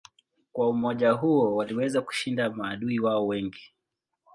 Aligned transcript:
Kwa 0.51 0.69
umoja 0.69 1.11
huo 1.11 1.55
waliweza 1.55 2.01
kushinda 2.01 2.49
maadui 2.49 2.99
wao 2.99 3.27
wengi. 3.27 3.73